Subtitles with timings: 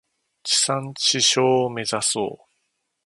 [0.41, 2.49] 地産地消を目指そう。